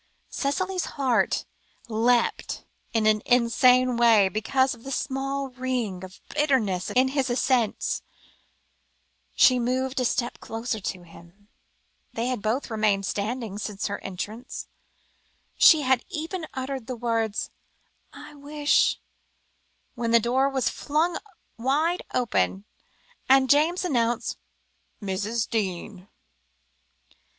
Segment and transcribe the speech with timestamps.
[0.31, 1.45] Cicely's heart
[1.87, 8.01] leapt in an insane way, because of the sudden ring of bitterness in his accents,
[9.35, 11.49] she moved a step nearer to him
[12.13, 14.67] (they had both remained standing since her entrance),
[15.55, 17.51] she had even uttered the words,
[18.11, 18.97] "I wish"
[19.93, 21.19] when the door was flung
[21.59, 22.65] wide open,
[23.29, 24.39] and James announced,
[24.99, 25.47] "Mrs.
[25.47, 26.07] Deane."